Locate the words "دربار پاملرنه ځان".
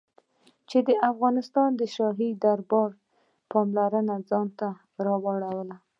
2.43-4.47